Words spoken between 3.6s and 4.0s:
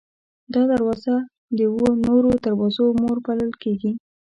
کېږي.